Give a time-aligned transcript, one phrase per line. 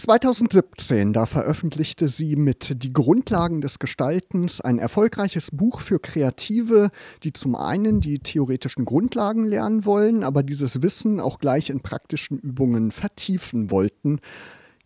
[0.00, 6.90] 2017, da veröffentlichte sie mit Die Grundlagen des Gestaltens ein erfolgreiches Buch für Kreative,
[7.22, 12.38] die zum einen die theoretischen Grundlagen lernen wollen, aber dieses Wissen auch gleich in praktischen
[12.38, 14.20] Übungen vertiefen wollten.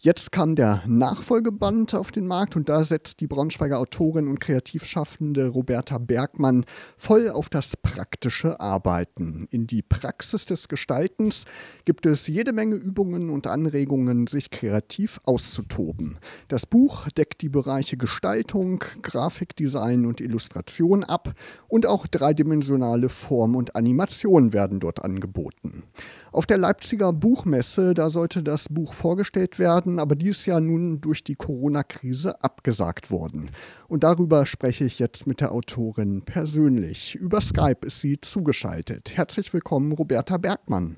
[0.01, 5.49] Jetzt kam der Nachfolgeband auf den Markt und da setzt die Braunschweiger Autorin und Kreativschaffende
[5.49, 6.67] Roberta Bergmann
[6.99, 9.47] voll auf das praktische Arbeiten.
[9.51, 11.45] In die Praxis des Gestaltens
[11.87, 16.19] gibt es jede Menge Übungen und Anregungen, sich kreativ auszutoben.
[16.49, 21.33] Das Buch deckt die Bereiche Gestaltung, Grafikdesign und Illustration ab
[21.67, 25.85] und auch dreidimensionale Form und Animation werden dort angeboten.
[26.31, 31.01] Auf der Leipziger Buchmesse, da sollte das Buch vorgestellt werden, aber die ist ja nun
[31.01, 33.51] durch die Corona-Krise abgesagt worden.
[33.89, 37.15] Und darüber spreche ich jetzt mit der Autorin persönlich.
[37.15, 39.17] Über Skype ist sie zugeschaltet.
[39.17, 40.97] Herzlich willkommen, Roberta Bergmann.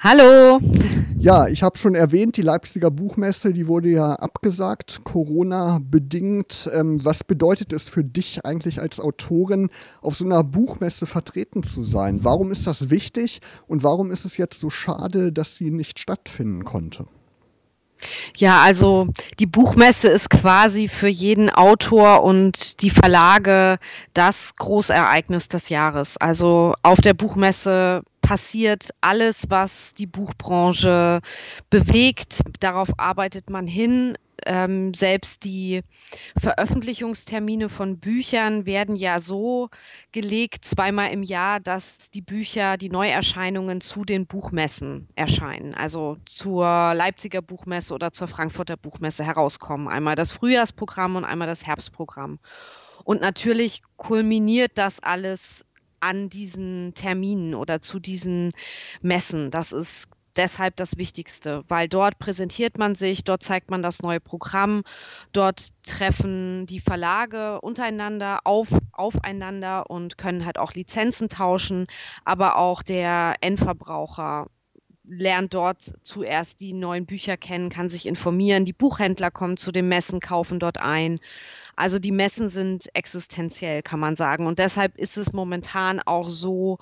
[0.00, 0.60] Hallo.
[1.18, 6.70] Ja, ich habe schon erwähnt, die Leipziger Buchmesse, die wurde ja abgesagt, Corona bedingt.
[6.72, 11.82] Ähm, was bedeutet es für dich eigentlich als Autorin, auf so einer Buchmesse vertreten zu
[11.82, 12.22] sein?
[12.22, 16.64] Warum ist das wichtig und warum ist es jetzt so schade, dass sie nicht stattfinden
[16.64, 17.06] konnte?
[18.36, 23.78] Ja, also die Buchmesse ist quasi für jeden Autor und die Verlage
[24.14, 26.16] das Großereignis des Jahres.
[26.16, 31.20] Also auf der Buchmesse passiert alles, was die Buchbranche
[31.70, 32.42] bewegt.
[32.60, 34.16] Darauf arbeitet man hin.
[34.46, 35.82] Ähm, selbst die
[36.40, 39.68] Veröffentlichungstermine von Büchern werden ja so
[40.12, 45.74] gelegt, zweimal im Jahr, dass die Bücher, die Neuerscheinungen zu den Buchmessen erscheinen.
[45.74, 46.64] Also zur
[46.94, 49.88] Leipziger Buchmesse oder zur Frankfurter Buchmesse herauskommen.
[49.88, 52.38] Einmal das Frühjahrsprogramm und einmal das Herbstprogramm.
[53.04, 55.64] Und natürlich kulminiert das alles
[56.00, 58.52] an diesen Terminen oder zu diesen
[59.00, 59.50] Messen.
[59.50, 64.20] Das ist deshalb das Wichtigste, weil dort präsentiert man sich, dort zeigt man das neue
[64.20, 64.82] Programm,
[65.32, 71.86] dort treffen die Verlage untereinander auf, aufeinander und können halt auch Lizenzen tauschen,
[72.24, 74.46] aber auch der Endverbraucher
[75.08, 79.88] lernt dort zuerst die neuen Bücher kennen, kann sich informieren, die Buchhändler kommen zu den
[79.88, 81.18] Messen, kaufen dort ein.
[81.76, 84.46] Also die Messen sind existenziell, kann man sagen.
[84.46, 86.78] Und deshalb ist es momentan auch so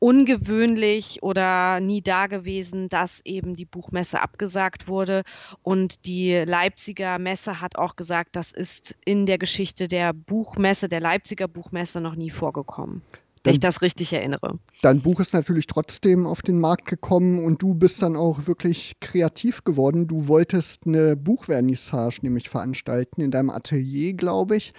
[0.00, 5.22] ungewöhnlich oder nie dagewesen, dass eben die Buchmesse abgesagt wurde.
[5.62, 11.00] Und die Leipziger Messe hat auch gesagt, das ist in der Geschichte der Buchmesse, der
[11.00, 13.02] Leipziger Buchmesse noch nie vorgekommen
[13.44, 14.58] wenn ich das richtig erinnere.
[14.82, 18.96] Dein Buch ist natürlich trotzdem auf den Markt gekommen und du bist dann auch wirklich
[19.00, 20.06] kreativ geworden.
[20.06, 24.72] Du wolltest eine Buchvernissage nämlich veranstalten in deinem Atelier, glaube ich.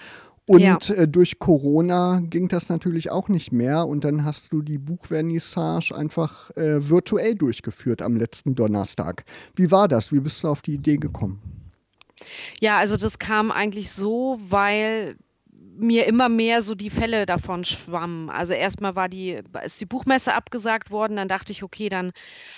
[0.51, 0.77] Und ja.
[0.95, 3.87] äh, durch Corona ging das natürlich auch nicht mehr.
[3.87, 9.23] Und dann hast du die Buchvernissage einfach äh, virtuell durchgeführt am letzten Donnerstag.
[9.55, 10.11] Wie war das?
[10.11, 11.41] Wie bist du auf die Idee gekommen?
[12.59, 15.15] Ja, also das kam eigentlich so, weil
[15.77, 18.29] mir immer mehr so die Fälle davon schwammen.
[18.29, 22.11] Also erstmal war die, ist die Buchmesse abgesagt worden, dann dachte ich, okay, dann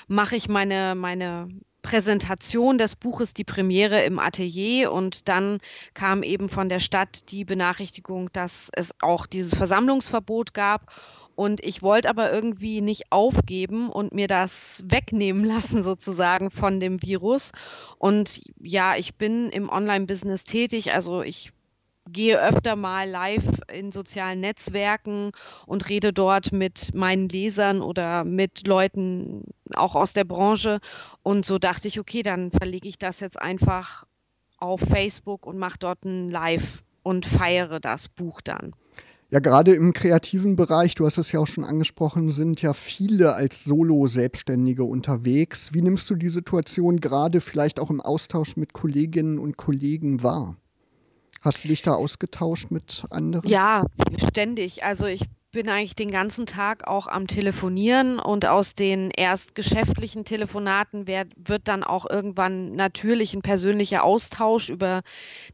[0.07, 1.47] mache ich meine, meine
[1.83, 5.59] Präsentation des Buches, die Premiere im Atelier und dann
[5.93, 10.91] kam eben von der Stadt die Benachrichtigung, dass es auch dieses Versammlungsverbot gab.
[11.35, 17.01] Und ich wollte aber irgendwie nicht aufgeben und mir das wegnehmen lassen, sozusagen, von dem
[17.01, 17.51] Virus.
[17.97, 20.93] Und ja, ich bin im Online-Business tätig.
[20.93, 21.51] Also ich
[22.11, 25.31] gehe öfter mal live in sozialen Netzwerken
[25.65, 29.43] und rede dort mit meinen Lesern oder mit Leuten
[29.73, 30.79] auch aus der Branche.
[31.23, 34.05] Und so dachte ich, okay, dann verlege ich das jetzt einfach
[34.57, 38.73] auf Facebook und mache dort ein Live und feiere das Buch dann.
[39.29, 43.33] Ja, gerade im kreativen Bereich, du hast es ja auch schon angesprochen, sind ja viele
[43.33, 45.73] als Solo-Selbstständige unterwegs.
[45.73, 50.55] Wie nimmst du die Situation gerade vielleicht auch im Austausch mit Kolleginnen und Kollegen wahr?
[51.43, 53.49] Hast du dich da ausgetauscht mit anderen?
[53.49, 53.85] Ja,
[54.29, 54.83] ständig.
[54.83, 60.23] Also ich bin eigentlich den ganzen Tag auch am Telefonieren und aus den erst geschäftlichen
[60.23, 65.03] Telefonaten wird, wird dann auch irgendwann natürlich ein persönlicher Austausch über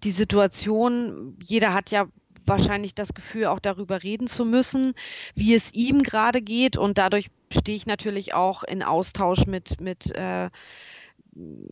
[0.04, 1.36] die Situation.
[1.44, 2.08] Jeder hat ja
[2.46, 4.94] wahrscheinlich das Gefühl, auch darüber reden zu müssen,
[5.36, 6.78] wie es ihm gerade geht.
[6.78, 10.50] Und dadurch stehe ich natürlich auch in Austausch mit, mit äh,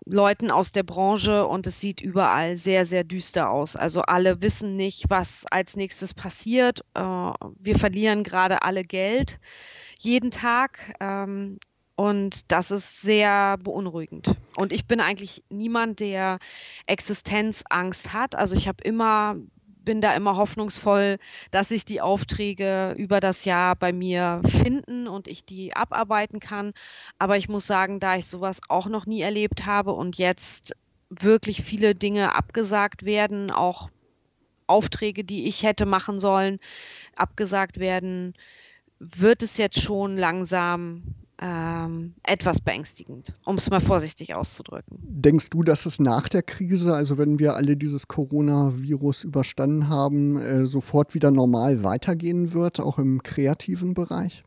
[0.05, 3.75] Leuten aus der Branche und es sieht überall sehr, sehr düster aus.
[3.75, 6.81] Also alle wissen nicht, was als nächstes passiert.
[6.93, 9.39] Äh, wir verlieren gerade alle Geld
[9.99, 10.93] jeden Tag.
[10.99, 11.59] Ähm,
[11.95, 14.35] und das ist sehr beunruhigend.
[14.55, 16.37] Und ich bin eigentlich niemand, der
[16.85, 18.35] Existenzangst hat.
[18.35, 19.35] Also ich habe immer
[19.87, 21.17] bin da immer hoffnungsvoll,
[21.49, 26.73] dass sich die Aufträge über das Jahr bei mir finden und ich die abarbeiten kann.
[27.19, 30.75] Aber ich muss sagen, da ich sowas auch noch nie erlebt habe und jetzt
[31.09, 33.89] wirklich viele Dinge abgesagt werden, auch
[34.67, 36.59] Aufträge, die ich hätte machen sollen,
[37.15, 38.33] abgesagt werden,
[38.99, 44.97] wird es jetzt schon langsam ähm, etwas beängstigend, um es mal vorsichtig auszudrücken.
[45.01, 50.39] Denkst du, dass es nach der Krise, also wenn wir alle dieses Coronavirus überstanden haben,
[50.39, 54.43] äh, sofort wieder normal weitergehen wird, auch im kreativen Bereich?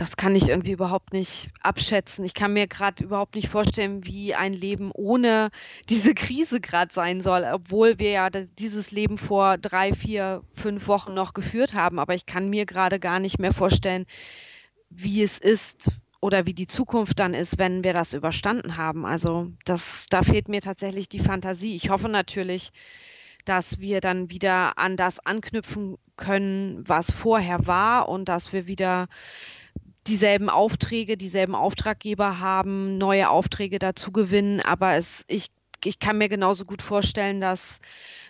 [0.00, 2.24] das kann ich irgendwie überhaupt nicht abschätzen.
[2.24, 5.50] Ich kann mir gerade überhaupt nicht vorstellen, wie ein Leben ohne
[5.90, 10.88] diese Krise gerade sein soll, obwohl wir ja das, dieses Leben vor drei, vier, fünf
[10.88, 11.98] Wochen noch geführt haben.
[11.98, 14.06] Aber ich kann mir gerade gar nicht mehr vorstellen,
[14.90, 15.90] wie es ist
[16.20, 19.06] oder wie die Zukunft dann ist, wenn wir das überstanden haben.
[19.06, 21.74] Also das, da fehlt mir tatsächlich die Fantasie.
[21.74, 22.72] Ich hoffe natürlich,
[23.44, 29.08] dass wir dann wieder an das anknüpfen können, was vorher war und dass wir wieder
[30.06, 34.60] dieselben Aufträge, dieselben Auftraggeber haben, neue Aufträge dazu gewinnen.
[34.60, 35.46] Aber es, ich,
[35.84, 37.80] ich kann mir genauso gut vorstellen, dass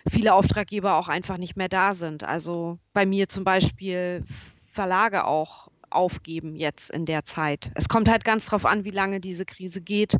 [0.09, 2.23] viele Auftraggeber auch einfach nicht mehr da sind.
[2.23, 4.23] Also bei mir zum Beispiel
[4.71, 7.71] Verlage auch aufgeben jetzt in der Zeit.
[7.75, 10.17] Es kommt halt ganz drauf an, wie lange diese Krise geht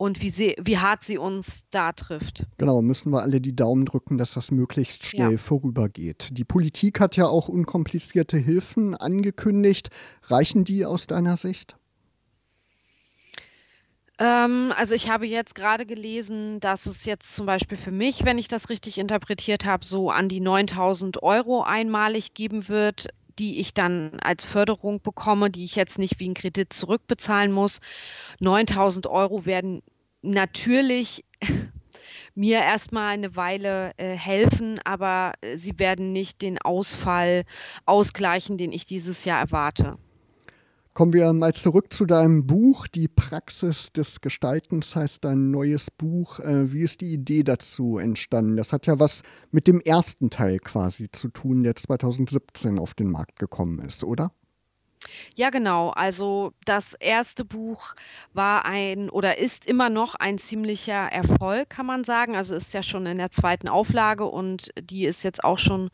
[0.00, 2.46] und wie, sie, wie hart sie uns da trifft.
[2.56, 5.36] Genau, müssen wir alle die Daumen drücken, dass das möglichst schnell ja.
[5.36, 6.30] vorübergeht.
[6.32, 9.90] Die Politik hat ja auch unkomplizierte Hilfen angekündigt.
[10.22, 11.76] Reichen die aus deiner Sicht?
[14.20, 18.38] Ähm, also ich habe jetzt gerade gelesen, dass es jetzt zum Beispiel für mich, wenn
[18.38, 23.08] ich das richtig interpretiert habe, so an die 9000 Euro einmalig geben wird
[23.40, 27.80] die ich dann als Förderung bekomme, die ich jetzt nicht wie ein Kredit zurückbezahlen muss.
[28.38, 29.82] 9000 Euro werden
[30.20, 31.24] natürlich
[32.34, 37.44] mir erstmal eine Weile äh, helfen, aber äh, sie werden nicht den Ausfall
[37.86, 39.96] ausgleichen, den ich dieses Jahr erwarte.
[40.92, 42.88] Kommen wir mal zurück zu deinem Buch.
[42.88, 46.40] Die Praxis des Gestaltens heißt dein neues Buch.
[46.40, 48.56] Äh, wie ist die Idee dazu entstanden?
[48.56, 49.22] Das hat ja was
[49.52, 54.32] mit dem ersten Teil quasi zu tun, der 2017 auf den Markt gekommen ist, oder?
[55.34, 55.90] Ja, genau.
[55.90, 57.94] Also das erste Buch
[58.34, 62.36] war ein oder ist immer noch ein ziemlicher Erfolg, kann man sagen.
[62.36, 65.90] Also ist ja schon in der zweiten Auflage und die ist jetzt auch schon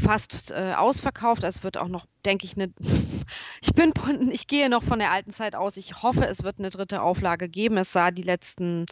[0.00, 1.44] fast äh, ausverkauft.
[1.44, 2.72] Es wird auch noch, denke ich, eine.
[3.60, 3.92] ich bin,
[4.32, 5.76] ich gehe noch von der alten Zeit aus.
[5.76, 7.76] Ich hoffe, es wird eine dritte Auflage geben.
[7.78, 8.86] Es sah die letzten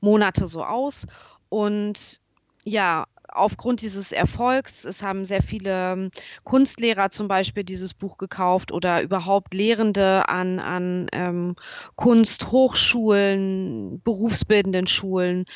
[0.00, 1.06] Monate so aus.
[1.50, 2.20] Und
[2.64, 6.10] ja, aufgrund dieses Erfolgs, es haben sehr viele ähm,
[6.44, 11.56] Kunstlehrer zum Beispiel dieses Buch gekauft oder überhaupt Lehrende an, an ähm,
[11.96, 15.46] Kunsthochschulen, berufsbildenden Schulen,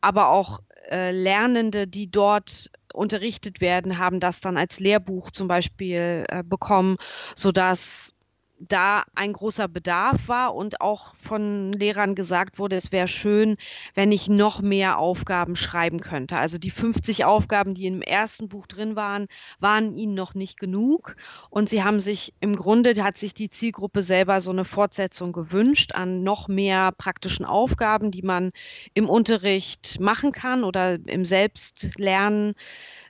[0.00, 6.24] aber auch äh, Lernende, die dort unterrichtet werden, haben das dann als Lehrbuch zum Beispiel
[6.28, 6.96] äh, bekommen,
[7.34, 8.14] sodass
[8.58, 13.56] da ein großer Bedarf war und auch von Lehrern gesagt wurde, es wäre schön,
[13.94, 16.38] wenn ich noch mehr Aufgaben schreiben könnte.
[16.38, 19.26] Also die 50 Aufgaben, die im ersten Buch drin waren,
[19.60, 21.16] waren ihnen noch nicht genug.
[21.50, 25.92] Und sie haben sich im Grunde, hat sich die Zielgruppe selber so eine Fortsetzung gewünscht
[25.94, 28.52] an noch mehr praktischen Aufgaben, die man
[28.94, 32.54] im Unterricht machen kann oder im Selbstlernen.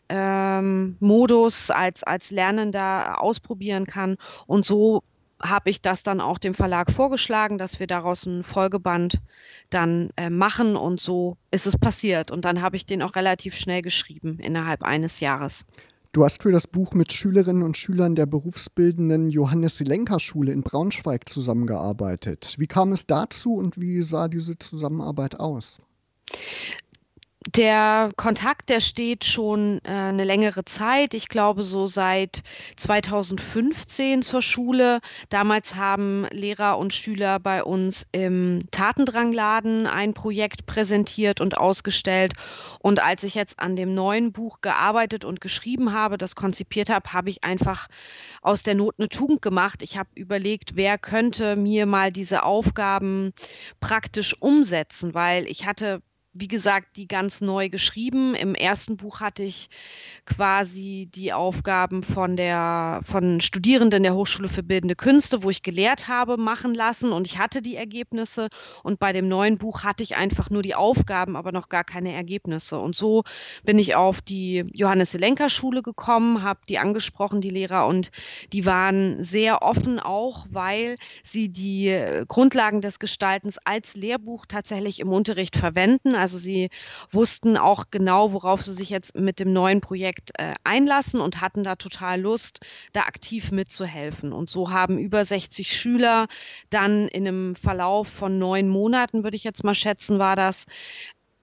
[0.09, 4.19] Ähm, Modus als, als Lernender ausprobieren kann.
[4.47, 5.03] Und so
[5.41, 9.21] habe ich das dann auch dem Verlag vorgeschlagen, dass wir daraus einen Folgeband
[9.71, 12.31] dann äh, machen und so ist es passiert.
[12.31, 15.67] Und dann habe ich den auch relativ schnell geschrieben, innerhalb eines Jahres.
[16.13, 20.63] Du hast für das Buch mit Schülerinnen und Schülern der berufsbildenden Johannes Silenka Schule in
[20.63, 22.55] Braunschweig zusammengearbeitet.
[22.57, 25.77] Wie kam es dazu und wie sah diese Zusammenarbeit aus?
[27.55, 31.15] Der Kontakt, der steht schon äh, eine längere Zeit.
[31.15, 32.43] Ich glaube, so seit
[32.77, 34.99] 2015 zur Schule.
[35.29, 42.35] Damals haben Lehrer und Schüler bei uns im Tatendrangladen ein Projekt präsentiert und ausgestellt.
[42.81, 47.13] Und als ich jetzt an dem neuen Buch gearbeitet und geschrieben habe, das konzipiert habe,
[47.13, 47.87] habe ich einfach
[48.43, 49.83] aus der Not eine Tugend gemacht.
[49.83, 53.33] Ich habe überlegt, wer könnte mir mal diese Aufgaben
[53.79, 56.03] praktisch umsetzen, weil ich hatte
[56.39, 58.35] wie gesagt, die ganz neu geschrieben.
[58.35, 59.69] Im ersten Buch hatte ich
[60.25, 66.09] quasi die Aufgaben von der von Studierenden der Hochschule für Bildende Künste, wo ich gelehrt
[66.09, 68.49] habe, machen lassen und ich hatte die Ergebnisse.
[68.83, 72.13] Und bei dem neuen Buch hatte ich einfach nur die Aufgaben, aber noch gar keine
[72.13, 72.79] Ergebnisse.
[72.79, 73.23] Und so
[73.65, 78.11] bin ich auf die Johannes Selenka Schule gekommen, habe die angesprochen, die Lehrer, und
[78.53, 81.97] die waren sehr offen auch, weil sie die
[82.29, 86.15] Grundlagen des Gestaltens als Lehrbuch tatsächlich im Unterricht verwenden.
[86.15, 86.71] Also sie
[87.11, 91.63] wussten auch genau, worauf sie sich jetzt mit dem neuen Projekt äh, einlassen und hatten
[91.63, 92.61] da total Lust,
[92.93, 94.33] da aktiv mitzuhelfen.
[94.33, 96.27] Und so haben über 60 Schüler
[96.71, 100.67] dann in einem Verlauf von neun Monaten, würde ich jetzt mal schätzen, war das,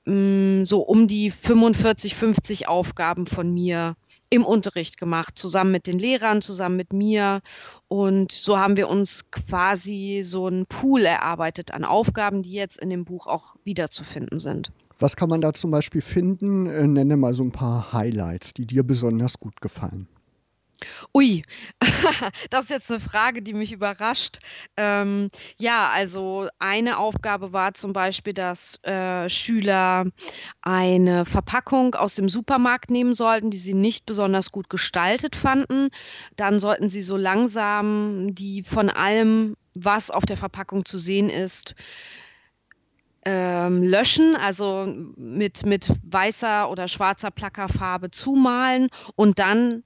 [0.06, 3.96] mh, mm, so um die 45, 50 Aufgaben von mir
[4.34, 7.42] im Unterricht gemacht, zusammen mit den Lehrern, zusammen mit mir.
[7.88, 12.90] Und so haben wir uns quasi so einen Pool erarbeitet an Aufgaben, die jetzt in
[12.90, 14.72] dem Buch auch wiederzufinden sind.
[14.98, 16.66] Was kann man da zum Beispiel finden?
[16.66, 20.08] Äh, nenne mal so ein paar Highlights, die dir besonders gut gefallen.
[21.14, 21.44] Ui,
[22.50, 24.40] das ist jetzt eine Frage, die mich überrascht.
[24.78, 30.06] Ähm, ja, also eine Aufgabe war zum Beispiel, dass äh, Schüler
[30.62, 35.90] eine Verpackung aus dem Supermarkt nehmen sollten, die sie nicht besonders gut gestaltet fanden.
[36.36, 41.76] Dann sollten sie so langsam die von allem, was auf der Verpackung zu sehen ist,
[43.26, 49.84] ähm, löschen, also mit, mit weißer oder schwarzer Plackerfarbe zumalen und dann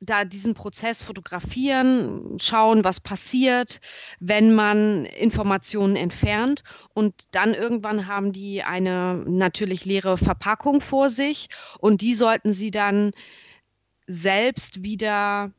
[0.00, 3.80] da diesen Prozess fotografieren, schauen, was passiert,
[4.20, 6.62] wenn man Informationen entfernt.
[6.92, 11.48] Und dann irgendwann haben die eine natürlich leere Verpackung vor sich
[11.78, 13.12] und die sollten sie dann
[14.06, 15.50] selbst wieder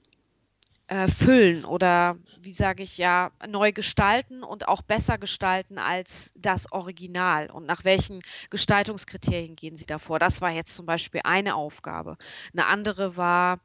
[0.88, 6.72] äh, füllen oder wie sage ich ja, neu gestalten und auch besser gestalten als das
[6.72, 7.50] Original.
[7.50, 10.20] Und nach welchen Gestaltungskriterien gehen Sie davor?
[10.20, 12.18] Das war jetzt zum Beispiel eine Aufgabe.
[12.54, 13.60] Eine andere war,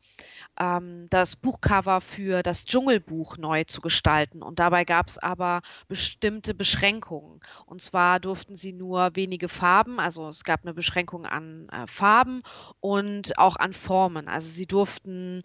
[0.59, 4.43] ähm, das Buchcover für das Dschungelbuch neu zu gestalten.
[4.43, 7.41] Und dabei gab es aber bestimmte Beschränkungen.
[7.67, 12.43] Und zwar durften sie nur wenige Farben, also es gab eine Beschränkung an äh, Farben
[12.81, 14.29] und auch an Formen.
[14.29, 15.43] Also sie durften,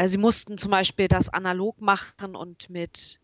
[0.00, 3.20] äh, sie mussten zum Beispiel das analog machen und mit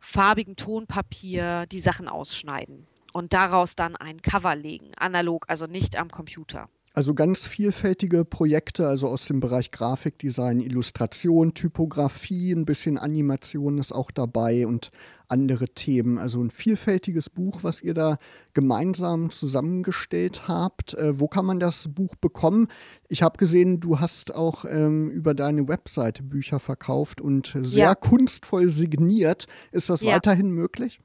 [0.00, 6.10] farbigem Tonpapier die Sachen ausschneiden und daraus dann ein Cover legen, analog, also nicht am
[6.10, 6.68] Computer.
[6.96, 13.92] Also ganz vielfältige Projekte, also aus dem Bereich Grafikdesign, Illustration, Typografie, ein bisschen Animation ist
[13.92, 14.90] auch dabei und
[15.28, 16.16] andere Themen.
[16.16, 18.16] Also ein vielfältiges Buch, was ihr da
[18.54, 20.94] gemeinsam zusammengestellt habt.
[20.94, 22.68] Äh, wo kann man das Buch bekommen?
[23.08, 27.94] Ich habe gesehen, du hast auch ähm, über deine Webseite Bücher verkauft und sehr ja.
[27.94, 29.48] kunstvoll signiert.
[29.70, 30.14] Ist das ja.
[30.14, 30.98] weiterhin möglich?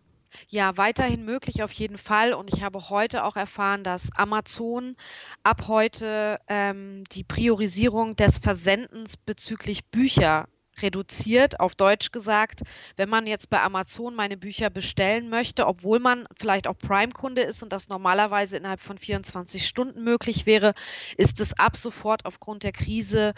[0.49, 2.33] Ja, weiterhin möglich auf jeden Fall.
[2.33, 4.95] Und ich habe heute auch erfahren, dass Amazon
[5.43, 10.47] ab heute ähm, die Priorisierung des Versendens bezüglich Bücher
[10.81, 12.61] reduziert, auf Deutsch gesagt,
[12.95, 17.63] wenn man jetzt bei Amazon meine Bücher bestellen möchte, obwohl man vielleicht auch Prime-Kunde ist
[17.63, 20.73] und das normalerweise innerhalb von 24 Stunden möglich wäre,
[21.17, 23.33] ist es ab sofort aufgrund der Krise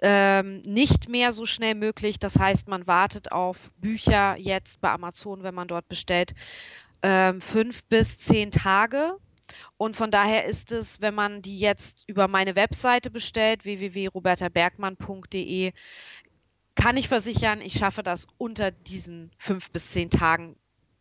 [0.00, 2.18] ähm, nicht mehr so schnell möglich.
[2.18, 6.34] Das heißt, man wartet auf Bücher jetzt bei Amazon, wenn man dort bestellt,
[7.02, 9.16] ähm, fünf bis zehn Tage.
[9.76, 15.72] Und von daher ist es, wenn man die jetzt über meine Webseite bestellt, www.robertabergmann.de,
[16.78, 20.56] kann ich versichern, ich schaffe das unter diesen fünf bis zehn Tagen,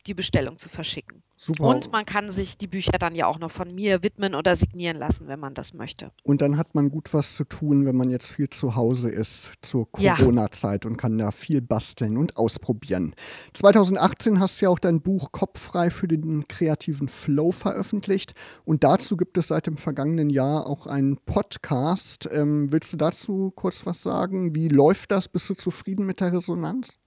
[0.08, 1.22] die Bestellung zu verschicken.
[1.40, 1.66] Super.
[1.66, 4.98] Und man kann sich die Bücher dann ja auch noch von mir widmen oder signieren
[4.98, 6.12] lassen, wenn man das möchte.
[6.24, 9.54] Und dann hat man gut was zu tun, wenn man jetzt viel zu Hause ist
[9.62, 10.90] zur Corona-Zeit ja.
[10.90, 13.14] und kann da viel basteln und ausprobieren.
[13.54, 18.34] 2018 hast du ja auch dein Buch Kopffrei für den kreativen Flow veröffentlicht.
[18.66, 22.28] Und dazu gibt es seit dem vergangenen Jahr auch einen Podcast.
[22.32, 24.56] Ähm, willst du dazu kurz was sagen?
[24.56, 25.28] Wie läuft das?
[25.28, 26.98] Bist du zufrieden mit der Resonanz?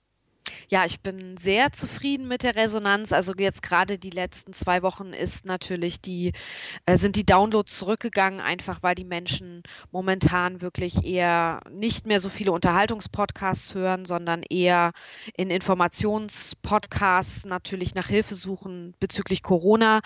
[0.68, 3.12] Ja, ich bin sehr zufrieden mit der Resonanz.
[3.12, 6.32] Also jetzt gerade die letzten zwei Wochen ist natürlich die,
[6.86, 12.28] äh, sind die Downloads zurückgegangen, einfach weil die Menschen momentan wirklich eher nicht mehr so
[12.28, 14.92] viele Unterhaltungspodcasts hören, sondern eher
[15.36, 20.00] in Informationspodcasts natürlich nach Hilfe suchen bezüglich Corona.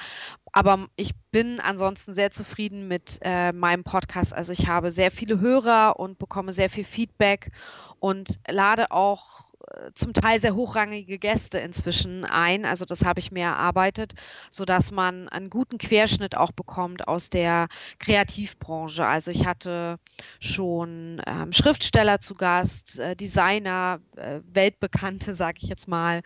[0.52, 4.32] Aber ich bin ansonsten sehr zufrieden mit äh, meinem Podcast.
[4.32, 7.50] Also ich habe sehr viele Hörer und bekomme sehr viel Feedback
[7.98, 9.53] und lade auch
[9.94, 12.64] zum Teil sehr hochrangige Gäste inzwischen ein.
[12.64, 14.14] Also das habe ich mir erarbeitet,
[14.50, 17.68] sodass man einen guten Querschnitt auch bekommt aus der
[17.98, 19.04] Kreativbranche.
[19.04, 19.98] Also ich hatte
[20.40, 26.22] schon ähm, Schriftsteller zu Gast, äh, Designer, äh, Weltbekannte, sage ich jetzt mal,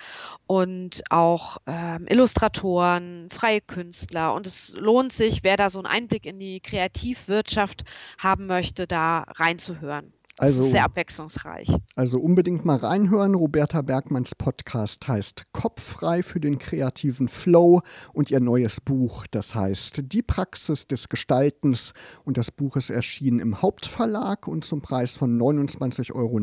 [0.47, 4.35] und auch ähm, Illustratoren, freie Künstler.
[4.35, 7.85] Und es lohnt sich, wer da so einen Einblick in die Kreativwirtschaft
[8.19, 10.13] haben möchte, da reinzuhören.
[10.39, 11.69] Also, sehr abwechslungsreich.
[11.97, 13.35] Also unbedingt mal reinhören.
[13.35, 20.13] Roberta Bergmanns Podcast heißt Kopffrei für den kreativen Flow und ihr neues Buch, das heißt
[20.13, 21.93] Die Praxis des Gestaltens.
[22.25, 26.39] Und das Buch ist erschienen im Hauptverlag und zum Preis von 29,90 Euro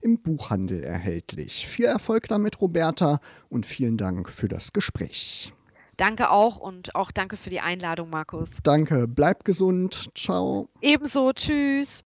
[0.00, 1.66] im Buchhandel erhältlich.
[1.66, 5.52] Viel Erfolg damit, Roberta, und vielen Dank für das Gespräch.
[5.96, 8.50] Danke auch und auch danke für die Einladung, Markus.
[8.62, 10.10] Danke, bleib gesund.
[10.14, 10.68] Ciao.
[10.80, 12.00] Ebenso, tschüss.